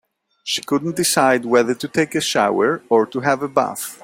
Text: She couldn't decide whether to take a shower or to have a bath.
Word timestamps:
She 0.43 0.63
couldn't 0.63 0.95
decide 0.95 1.45
whether 1.45 1.75
to 1.75 1.87
take 1.87 2.15
a 2.15 2.21
shower 2.21 2.81
or 2.89 3.05
to 3.05 3.19
have 3.19 3.43
a 3.43 3.47
bath. 3.47 3.99